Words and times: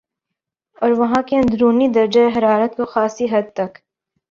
اور 0.77 0.91
وہاں 0.91 1.21
کے 1.27 1.37
اندرونی 1.37 1.87
درجہ 1.87 2.27
حرارت 2.37 2.75
کو 2.77 2.85
خاصی 2.85 3.25
حد 3.31 3.53
تک 3.53 3.77